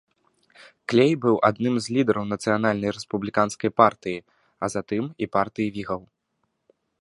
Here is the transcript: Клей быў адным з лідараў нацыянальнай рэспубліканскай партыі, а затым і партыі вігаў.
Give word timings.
Клей 0.93 1.11
быў 1.25 1.35
адным 1.49 1.75
з 1.87 1.97
лідараў 1.97 2.25
нацыянальнай 2.33 2.91
рэспубліканскай 2.97 3.71
партыі, 3.83 4.19
а 4.65 4.71
затым 4.77 5.03
і 5.27 5.29
партыі 5.37 5.67
вігаў. 5.77 6.01